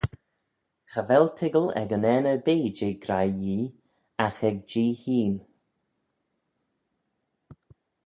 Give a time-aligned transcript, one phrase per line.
[0.91, 3.65] Cha vel toiggal ec unnane erbee jeh graih Yee
[4.25, 5.43] agh ec Jee hene.